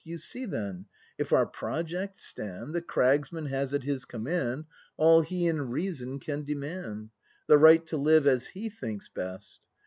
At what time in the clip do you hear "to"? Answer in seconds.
7.85-7.97